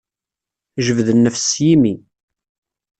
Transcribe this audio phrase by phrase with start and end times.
[0.85, 1.93] Jbed nnefs s yimi.